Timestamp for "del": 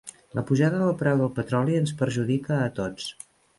0.83-0.95, 1.19-1.29